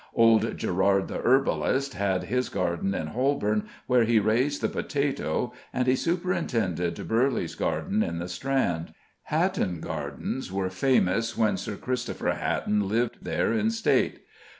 [0.15, 5.85] Old Gerard, the herbalist, had his garden in Holborn, where he raised the potato, and
[5.85, 8.95] he superintended Burleigh's garden in the Strand.
[9.25, 14.23] Hatton Gardens were famous when Sir Christopher Hatton lived there in state.